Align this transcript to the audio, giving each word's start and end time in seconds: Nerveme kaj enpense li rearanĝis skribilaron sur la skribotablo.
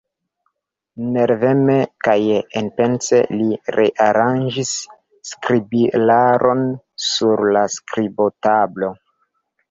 Nerveme 1.15 1.73
kaj 2.05 2.15
enpense 2.61 3.19
li 3.33 3.57
rearanĝis 3.75 4.71
skribilaron 5.31 6.63
sur 7.09 7.45
la 7.57 7.63
skribotablo. 7.75 8.91